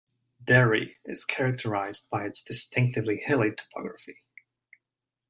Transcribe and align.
Derry 0.43 0.97
is 1.05 1.23
characterised 1.23 2.09
by 2.09 2.25
its 2.25 2.41
distinctively 2.41 3.17
hilly 3.17 3.51
topography. 3.51 4.23